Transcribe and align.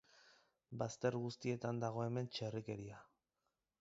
Bazter 0.81 1.17
guztietan 1.25 1.81
dago 1.85 2.03
hemen 2.07 2.31
txerrikeria. 2.39 3.03